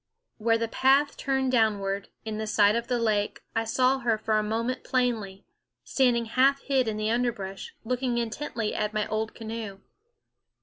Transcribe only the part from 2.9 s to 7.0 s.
lake, I saw her for a moment plainly, standing half hid in